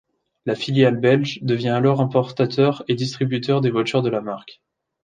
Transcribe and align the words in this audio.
La 0.47 0.55
filiale 0.55 0.97
belge 0.99 1.37
devient 1.43 1.69
alors 1.69 2.01
importateur 2.01 2.83
et 2.87 2.95
distributeur 2.95 3.61
des 3.61 3.69
voitures 3.69 4.01
de 4.01 4.09
la 4.09 4.21
marque. 4.21 4.59